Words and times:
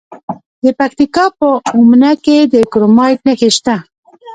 د 0.63 0.65
پکتیکا 0.79 1.25
په 1.39 1.47
اومنه 1.77 2.11
کې 2.23 2.37
د 2.53 2.55
کرومایټ 2.71 3.19
نښې 3.27 3.49
شته. 3.57 3.75